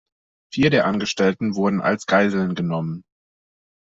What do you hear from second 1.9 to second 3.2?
Geiseln genommen.